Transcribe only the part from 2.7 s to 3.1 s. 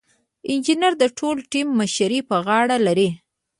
لري.